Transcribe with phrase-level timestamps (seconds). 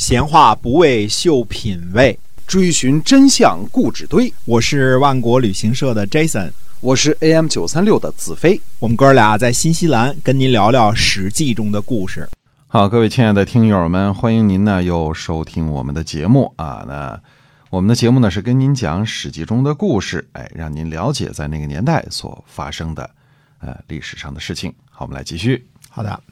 [0.00, 4.32] 闲话不为秀品味，追寻真相故纸堆。
[4.46, 8.58] 我是万国旅行社的 Jason，我是 AM 九三六的子飞。
[8.78, 12.26] 我们哥俩在新西兰跟您聊聊《史记》中的故事。
[12.66, 16.82] 好，各位亲爱的听友们，欢迎您呢又收听我们的节目啊。
[16.88, 17.20] 那
[17.68, 23.10] 我们的节目呢是跟您讲《史记》中的故事，哎，让您了解在那个年代所发生的
[23.58, 24.72] 呃历史上的事情。
[24.90, 25.69] 好，我们来继续。
[25.92, 26.22] 好的，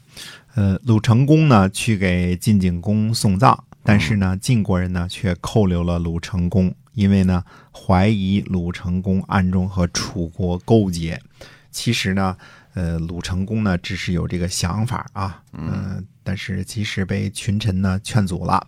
[0.55, 11.21] 呃，鲁成公呢去给晋景公送葬，但是呢，晋国人呢却扣留了鲁成公，因为呢怀疑鲁成公暗中和楚国勾结。
[11.71, 12.37] 其实呢，
[12.73, 18.65] 呃，鲁成公呢只是有这个想法啊，嗯，但是即使被群臣呢劝阻了。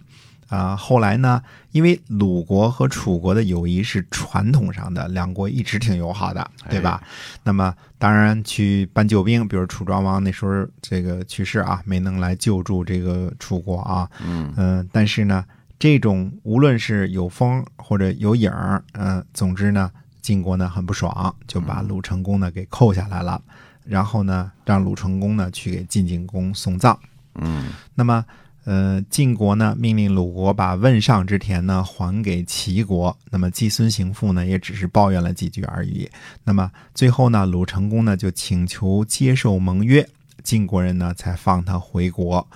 [0.51, 1.41] 啊，后来呢，
[1.71, 7.01] 因为鲁国和楚国的友谊是传统上的，两国一直挺友好的，对吧？
[7.41, 15.45] 那么当然去搬救兵，比如楚庄王那时候这个去世啊，没能来救助这个楚国啊，嗯但是呢，
[15.79, 19.89] 这种无论是有风或者有影儿，嗯，总之呢，
[20.21, 23.41] 晋国呢很不爽，就把鲁成公呢给扣下来了，
[23.85, 26.99] 然后呢，让鲁成公呢去给晋景公送葬，
[27.35, 28.25] 嗯，那么。
[28.63, 36.07] 呃，晋国呢命令鲁国把汶上之田呢还给齐国，那么季孙行父呢也只是抱怨了几句而已。
[36.43, 40.07] 那么最后呢，鲁成公呢就请求接受盟约，
[40.43, 42.47] 晋国人呢才放他回国。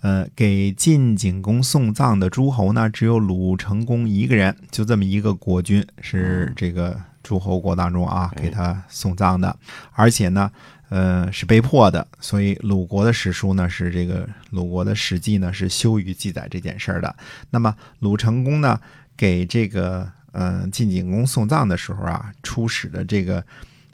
[0.00, 9.56] 呃，给晋景公送葬的诸侯呢只有鲁成公一个人，就这么一个国君是这个诸侯国当中啊给他送葬的，
[9.92, 10.50] 而且呢。
[10.94, 17.16] 呃，是被迫的，所以鲁国的史书呢是这个鲁国的史记呢是羞于记载这件事儿的。
[17.48, 18.78] 那么鲁成公呢
[19.16, 23.42] 给这个呃晋景公送葬的时候啊，出使的这个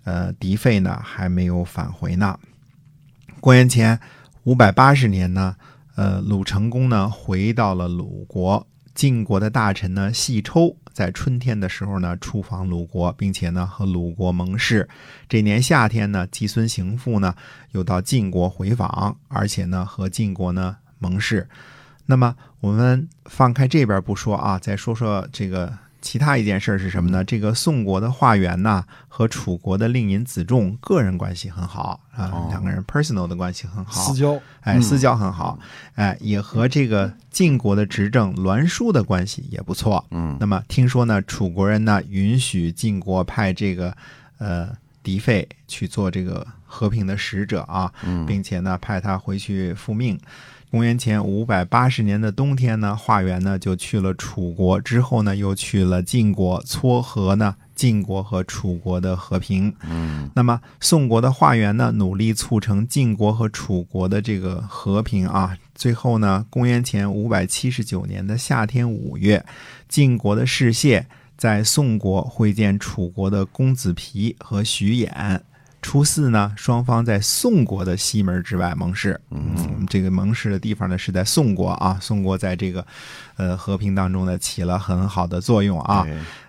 [0.02, 2.36] 呃狄费呢还没有返回呢。
[3.38, 4.00] 公元前
[4.42, 5.54] 五百八十年呢，
[5.94, 10.76] 呃鲁成公呢回到了鲁国，晋国的大臣呢细抽。
[10.98, 14.88] 在春天的时候呢，出访鲁国，并且呢和鲁国盟誓。
[15.28, 17.32] 这年夏天呢，季孙行父呢
[17.70, 21.48] 又到晋国回访，而且呢和晋国呢盟誓。
[22.06, 25.72] 那么我们放开这边不说啊，再说说这个。
[26.00, 27.25] 其他一件事是什么呢？
[27.25, 35.58] 这个宋国的华元呢，和楚国的令尹子仲个人关系很好啊，两个人 personal 的关系很好，私交，哎，私交很好，
[35.94, 40.04] 哎，也和这个晋国的执政栾书的关系也不错。
[40.10, 43.97] 嗯，那么听说呢，楚国人呢允许晋国派这个
[44.38, 44.70] 呃
[45.03, 47.92] 狄费去做这个和平的使者啊，
[48.26, 50.19] 并且呢派他回去复命。
[50.71, 59.75] 公元前五百八十年的冬天呢，华元呢就去了楚国，之后呢又去了晋国撮合呢晋国和楚国的和平。
[59.83, 69.45] 嗯，那么宋国的华元呢努力促成晋国和楚国的这个和平啊，最后呢，公元前五百七十九年的夏天五月，
[69.89, 71.03] 晋国的士燮
[71.39, 75.41] 在宋国会见楚国的公子皮和徐偃。
[75.81, 79.19] 初四呢，双方在宋国的西门之外盟誓。
[79.31, 81.97] 嗯，这个盟誓的地方呢是在宋国啊。
[82.00, 82.84] 宋国在这个，
[83.37, 86.06] 呃，和平当中呢起了很好的作用啊。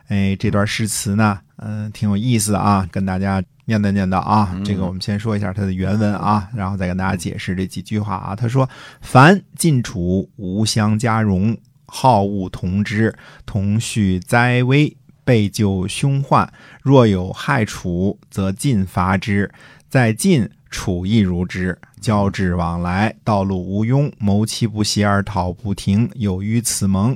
[0.07, 4.59] 哎，这段诗词呢，嗯，挺有意思啊，跟大家念叨念叨啊。
[4.65, 8.35] 这个我们先说一下它的原文啊，然后再跟大家解释这几句话啊。
[8.35, 8.67] 他说
[8.99, 14.97] ：“凡晋楚无相加容，好恶同之，同恤灾危。”
[15.29, 16.51] 备救凶患，
[16.81, 19.47] 若有害楚，则尽伐之；
[19.87, 21.77] 在晋，楚亦如之。
[22.01, 26.09] 交至往来，道路无庸，谋其不协而讨不停。
[26.15, 27.15] 有于此盟，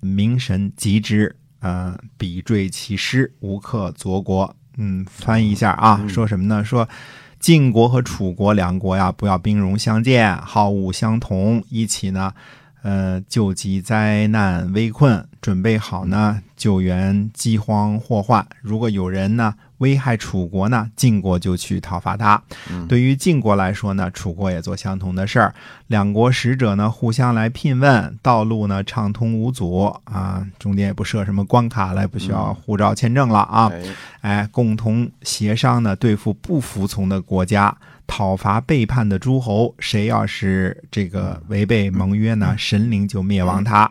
[0.00, 4.52] 明神及之，呃，比坠其师，无克左国。
[4.76, 6.64] 嗯，翻译一下啊，说什么呢？
[6.64, 6.88] 说
[7.38, 12.34] 晋国和楚国两国呀，不要兵戎相见，好恶相同，一起呢。
[12.86, 18.46] 呃，救急灾难危困，准备好呢，救援饥荒祸患。
[18.62, 22.40] 如果有人呢危害楚国呢，晋国就去讨伐他。
[22.88, 25.52] 对于晋国来说呢，楚国也做相同的事儿。
[25.88, 33.68] 两国使者呢互相来聘问，道路呢畅通无阻啊，中间也不设什么关卡了，不需要护照签证了啊。
[34.20, 37.76] 哎，共同协商呢，对付不服从的国家。
[38.06, 42.54] 讨伐背叛的诸侯，谁要是这个违背盟约呢？
[42.56, 43.90] 神灵就灭亡他，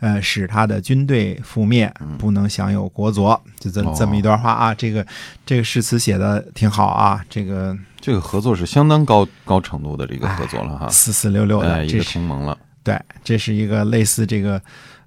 [0.00, 3.40] 呃，使他的军队覆灭，不能享有国佐。
[3.58, 5.04] 就这这么一段话啊，这个
[5.44, 12.56] 这个诗词写的挺好啊，这个这个合作是相当高高程度的这个合作了哈，四四六六的，一个同盟了。
[12.82, 14.62] 对，这是一个类似这个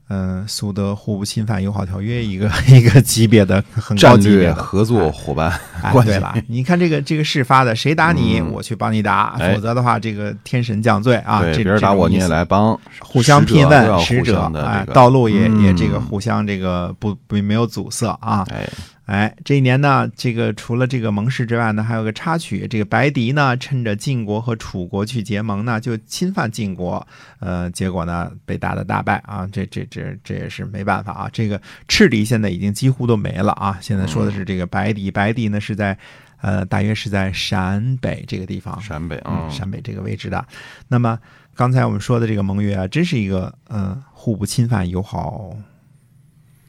[0.10, 5.52] 嗯、苏德互不侵犯友好条约一个 一个级别的很高战略级别的合作伙伴
[5.82, 11.42] 哎，关系对了，你看这个这个事发的，谁打你，嗯我去帮你打，哎否则的话，这个天神降罪啊！
[11.54, 18.46] 这别人打我你也，来帮，互相聘问，使者哎这，个道路也也这个嗯互相这个不不没有阻塞啊！
[18.50, 18.68] 哎，
[19.10, 27.08] 哎，这一年呢，这个除了这个盟誓之外呢，还有个插曲，这个白狄呢，趁着晋国和楚国去结盟呢，就侵犯晋国，
[27.40, 29.50] 呃，结果呢被打得大败啊！
[29.52, 31.30] 这这这这也是没办法啊！
[31.34, 33.80] 这个赤狄现在已经几乎都没了啊！
[33.82, 35.98] 现在说的是这个白狄，白狄呢是在
[36.42, 40.46] 呃大约是在陕北这个地方，陕北嗯，啊，陕北这个位置的。
[40.88, 41.18] 那么
[41.56, 45.52] 刚才我们说的这个盟约啊，真是一个呃互不侵犯友好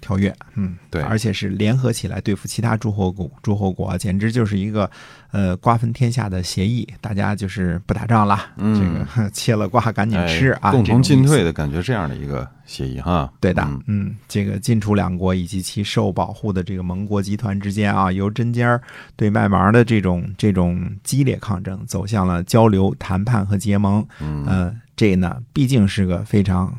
[0.00, 1.02] 条约，嗯，对。
[1.02, 4.90] 而且是联合起来对付其他诸侯国，诸侯国简直就是一个
[5.30, 8.80] 呃瓜分天下的协议，大家就是不打仗了，嗯。
[8.80, 18.80] 这个切了瓜赶紧吃啊，哎共同进退的感觉，这样的一个协议哈，对的嗯，嗯，这个晋楚两国以及其受保护的这个盟国集团之间啊，由针尖儿
[19.16, 24.06] 对麦芒的这种这种激烈抗争，走向了交流、谈判和结盟。
[24.20, 26.72] 嗯，呃，这呢毕竟是个非常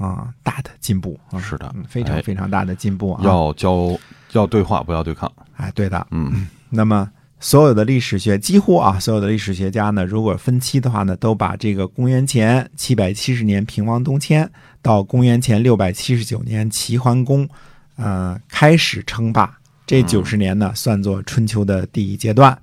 [0.00, 3.20] 啊、大的进步啊，是的嗯非常哎非常大的进步啊。
[3.22, 3.98] 要交
[4.32, 7.06] 要对话，不要对抗，哎，对的，嗯，那么
[7.38, 14.50] 所有的历史学几乎啊，所有的历史学家呢，如果分期的话呢，都把这个公元前七百七十年平王东迁
[14.80, 17.46] 到公元前六百七十九年齐桓公，
[17.96, 22.58] 呃，开始称霸，这九十年呢，算作春秋的第一阶段。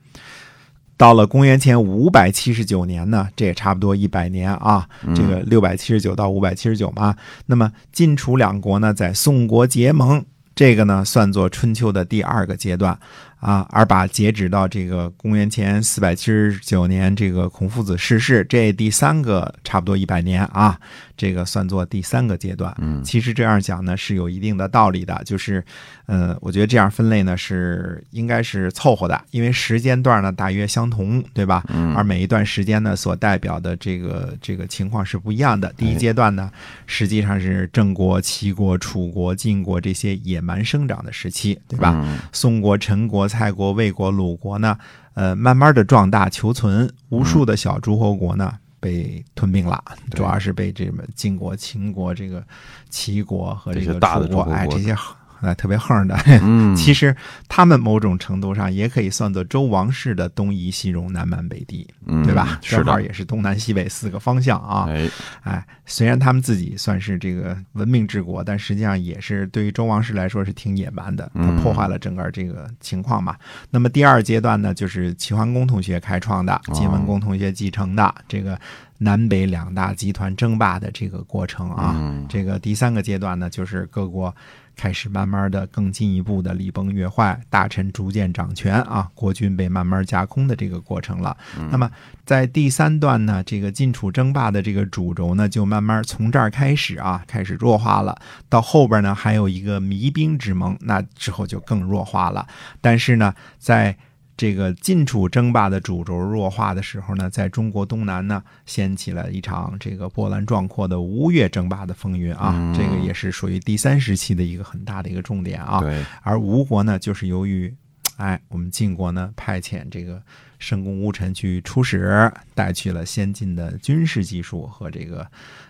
[0.98, 7.16] 到了公元前五百七十九年呢，这也差不多一百年啊，这个六百七十九到五百七十九嘛。
[7.46, 12.98] 那么晋楚两国呢，在宋国结盟，这个呢算作春秋的第二个阶段
[13.40, 20.80] 啊，而把截止到这个公元前四百七十九年，这个孔夫子逝世，这第三个差不多一百年啊，
[21.16, 22.76] 这个算作第三个阶段。
[22.80, 25.64] 嗯其实这样讲呢是有一定的道理的，就是，
[26.08, 31.64] 呃，我觉得这样分类呢是应该是凑合的，因为时间段呢大约相同，对吧？
[31.70, 35.72] 嗯而每一段时间呢所代表的这个这个情况是不一样的。
[35.78, 36.52] 第一阶段呢，
[36.86, 41.94] 实际上是郑国、齐国、楚国、晋国这些野蛮生长的时期，对吧？
[42.04, 44.78] 嗯宋国、陈国、蔡国、魏国、鲁国呢，
[45.14, 48.54] 呃，慢慢的壮大求存，无数的小诸侯国呢。
[48.80, 49.84] 被吞并了，
[50.14, 52.44] 主要是被这么晋国、秦国、这个
[52.92, 54.96] 齐国和这个楚国，哎，这些
[55.42, 57.16] 哎特别横的，嗯， 其实
[57.48, 62.60] 他们某种程度上也可以算作周王室的东夷、西戎、南蛮北狄，嗯对吧？
[62.62, 64.86] 是的，正好也是东南西北四个方向啊。
[64.90, 65.10] 哎，
[65.44, 71.30] 哎，虽然他们自己算是这个文明之国，但实际上也是对于周王室来说是挺野蛮的，
[71.62, 73.36] 破坏了整个这个情况嘛。
[73.70, 78.60] 那么第二阶段呢，就是齐桓公同学开创的，晋文公同学继承的这个
[79.00, 81.94] 南北两大集团争霸的这个过程啊。
[81.98, 84.36] 嗯这个第三个阶段呢，就是各国
[84.78, 91.36] 开始慢慢的更进一步的礼崩乐坏，大臣逐渐掌权啊，国君被慢慢架空的这个过程了。
[91.72, 91.90] 那么
[92.24, 98.16] 在第三段呢，这个晋楚争霸的这个主轴呢，就慢慢从这儿开始啊，开始弱化了。
[98.48, 102.48] 到后边呢，还有一个弭兵之盟，那之后就更弱化了。
[102.80, 103.98] 但是呢，在
[104.38, 115.82] 这个晋楚争霸的主轴弱化的时候呢，在中国东南呢，掀起了一场这个波澜壮阔的吴越争霸的风云啊，嗯这个也是属于第三时期的一个很大的一个重点啊。
[115.82, 117.74] 对，而吴国呢，就是由于，
[118.18, 120.22] 哎，我们晋国呢派遣这个
[120.60, 125.28] 申公巫臣去出使，带去了先进的军事技术和这个，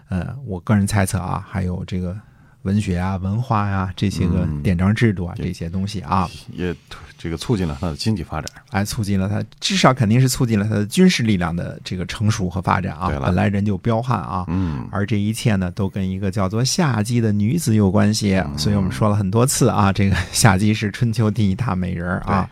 [0.10, 2.18] 呃，我个人猜测啊，还有这个
[2.64, 4.62] 文学啊、文化呀、这些个嗯。
[4.62, 6.76] 典章制度啊、对这些东西啊，也
[7.18, 13.08] 这个促进了它的经济发展，哎，促进了它，至少肯定是促进了它的军事力量的这个成熟和发展啊。
[13.08, 13.28] 对了。
[13.28, 18.58] 本来人就彪悍啊，嗯，而这一切呢，都跟一个叫做夏姬的女子有关系，嗯。
[18.58, 22.50] 所以我们说了很多次啊，这个夏姬是春秋第一大美人儿啊，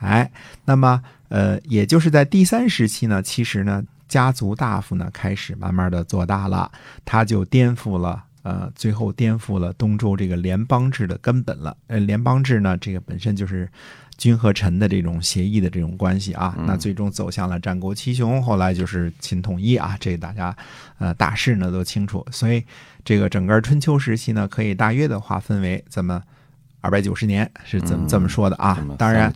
[0.00, 0.30] 哎，
[0.64, 6.70] 那么呃，也就是在第三时期呢，其实呢，家族大夫呢开始慢慢的做大了，
[7.04, 8.24] 他就颠覆了。
[8.42, 11.76] 呃，最后颠覆了东周这个联邦制的根本了。
[11.86, 13.68] 呃，联邦制呢，这个本身就是
[14.16, 20.56] 君和臣的这种协议的这种关系啊，那最终走向了战国七雄，后来就是秦统一啊，这大家
[20.98, 22.26] 呃大势呢都清楚。
[22.30, 22.64] 所以
[23.04, 26.22] 这个整个春秋时期呢，可以大约的划分为这么
[26.80, 28.84] 二百九十年，是怎么嗯这么说的啊？
[28.96, 29.32] 当然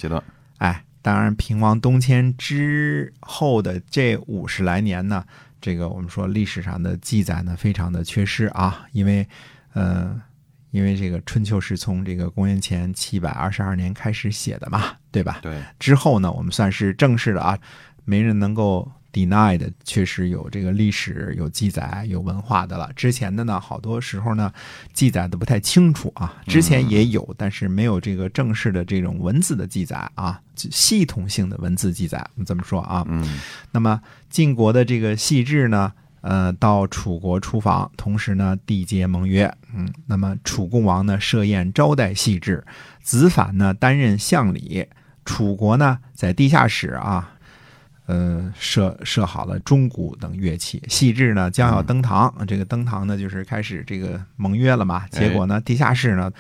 [0.59, 5.25] 哎，当然，平王东迁之后的这五十来年呢，
[5.63, 9.27] 这个我们说历史上的记载呢，非常的缺失啊，因为，
[9.75, 10.21] 呃，
[10.73, 15.39] 因为这个春秋是从这个公元前七百二十二年开始写的嘛，对吧？
[15.41, 17.57] 对，之后呢，我们算是正式的啊，
[18.05, 22.91] 没人能够 deny 的，确实有这个历史、有记载、有文化的了。
[22.97, 24.53] 之前的呢，好多时候呢，
[24.93, 26.35] 记载的不太清楚啊。
[26.47, 32.19] 之前也有，但是没有这个正式的这种文字的记载啊，系统性的文字记载。
[32.35, 33.05] 我们这么说啊？
[33.09, 33.41] 嗯，
[33.71, 34.01] 那么
[34.31, 35.93] 晋国的这个细致呢？
[36.23, 39.53] 呃，到楚国出访，同时呢缔结盟约。
[39.75, 42.65] 嗯，那么楚共王呢设宴招待细致，
[43.03, 44.87] 子反呢担任相礼。
[45.25, 47.35] 楚国呢在地下室啊，
[48.07, 50.83] 呃设设好了钟鼓等乐器。
[50.89, 55.05] 细致呢将要登堂，这个登堂呢就是开始这个盟约了嘛。
[55.11, 56.31] 结果呢地下室呢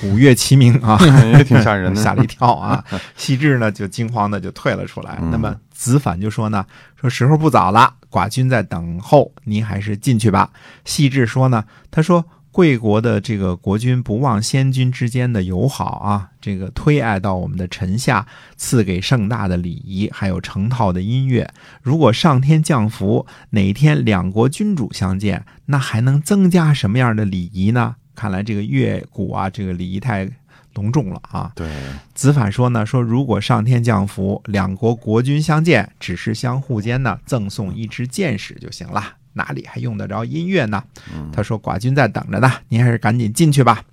[0.00, 0.98] 鼓乐齐鸣啊，
[1.36, 2.84] 也挺吓人的，吓了一跳啊。
[3.16, 5.18] 细致呢就惊慌的就退了出来。
[5.30, 6.64] 那么子反就说呢，
[7.00, 7.94] 说时候不早了。
[8.10, 10.50] 寡君在等候，您还是进去吧。
[10.84, 18.26] 细致说呢，他说贵国的这个国君不忘先君之间的友好啊，这个推爱到我们的臣下，
[18.56, 21.48] 赐给盛大的礼仪，还有成套的音乐。
[21.82, 27.96] 如果上天降福，哪天两国君主相见，那还能增加什么样的礼仪呢？
[28.14, 30.28] 看来这个乐鼓啊，这个礼仪太。
[30.74, 31.50] 隆重了啊！
[31.56, 31.68] 对，
[32.14, 40.82] 子反说呢，说如果上天降福，两国国君相见，只是相互间呢赠送一支箭矢就行了，哪里还用得着音乐呢？
[41.32, 43.84] 他说寡君在等着呢，您还是赶紧进去吧。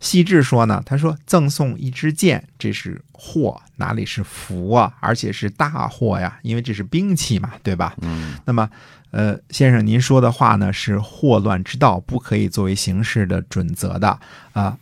[0.00, 4.92] 细致说呢，他说赠送一支箭，这是祸，哪里是福啊？
[5.00, 7.94] 而且是大祸呀，因为这是兵器嘛，对吧？
[8.00, 8.34] 嗯。
[8.44, 8.70] 那么，
[9.10, 14.18] 呃，先生您说的话呢，是祸乱之道，不可以作为行事的准则的
[14.52, 14.78] 啊。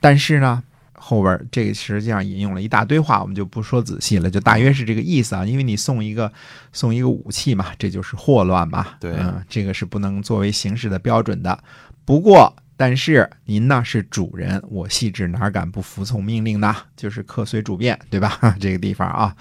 [0.00, 0.62] 但是呢。
[0.98, 5.44] 后边这个实际上引用了一大堆话，我们就不说仔细了，就大约是这个意思啊。
[5.44, 6.32] 因为你送一个
[6.72, 8.86] 送一个武器嘛，这就是祸乱嘛。
[9.00, 11.58] 对，嗯，这个是不能作为行事的标准的。
[12.04, 16.74] 不过，但是您呢是主人，我细致哪敢不服从命令呢？
[16.96, 18.38] 就是客随主便，对吧？
[18.60, 19.34] 这个地方啊，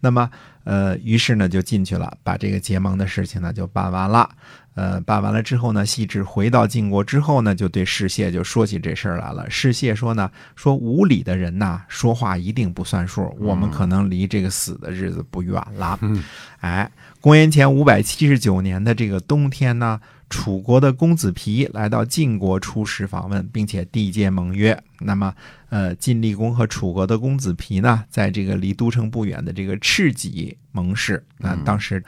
[0.00, 0.28] 那么
[0.64, 4.28] 呃，于是呢就进去了，把这个结盟的事情呢就办完了。
[4.76, 9.48] 呃，办完了之后呢，细致回到晋国之后呢，就对士燮就说起这事儿来了。
[9.50, 15.98] 士燮说呢，说无礼的人呐，说话一定不算数，我们可能离这个死的日子不远了。
[16.02, 16.22] 嗯
[16.60, 16.90] 哎，
[17.20, 20.00] 公元前五百七十九年的这个冬天呢，
[20.30, 24.82] 楚国的公子皮来到晋国出使访问，并且缔结盟约。
[25.00, 25.34] 那么，
[25.68, 31.22] 呃，晋厉公和楚国的公子皮呢，在这个离都城不远的这个赤棘盟誓。
[31.36, 32.02] 那当时。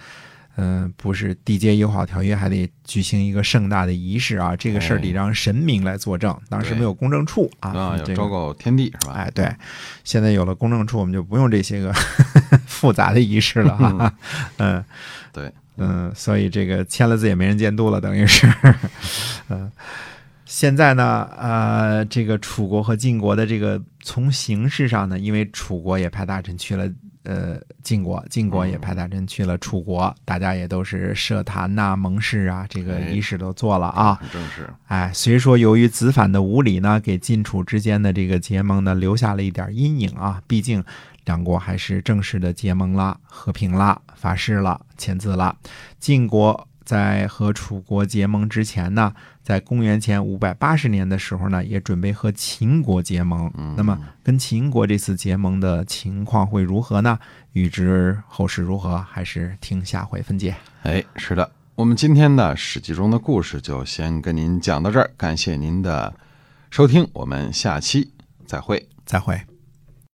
[0.57, 4.55] 嗯，不是缔结友好条约，还得举行一个盛大的仪式啊！
[4.55, 6.39] 这个事儿得让神明来作证。
[6.51, 9.15] 当时没有公证处啊，啊，昭告天地是吧？
[9.15, 9.51] 哎，对，
[10.05, 11.91] 现在有了公证处，我们就不用这些个
[12.69, 14.15] 复杂的仪式了哈。
[14.59, 14.85] 嗯，
[15.33, 18.47] 对，嗯，所以这个签了字也没人监督了，等于是。
[19.49, 19.71] 嗯，
[20.45, 26.89] 现在呢，呃，这个楚国和晋国的这个从形式上呢，因为楚国也派大臣去了。
[27.25, 34.21] 呃，晋国，晋国也派大臣去了楚国，大家也都是设坛呐、盟誓啊，这个仪式都做了啊。
[34.33, 34.69] 正式。
[34.89, 40.43] 哎，虽说由于子反的无礼呢，给晋楚之间的这个结盟呢留下了一点阴影啊。
[40.49, 40.83] 毕竟
[41.25, 45.57] 两国还是正式的结盟了、和平了、发誓了、签字了。
[45.99, 46.69] 晋国。
[46.85, 53.51] 在和楚国结盟之前呢，在公元前五百八十年的时候呢，也准备和秦国结盟。
[53.77, 57.17] 那么，跟秦国这次结盟的情况会如何呢？
[57.53, 60.57] 预知后事如何，还是听下回分解。
[60.83, 66.13] 哎，是的，我们今天的《史记》中的故事就先跟您讲到这儿，感谢您的
[66.69, 68.13] 收听，我们下期
[68.45, 69.52] 再会，再会。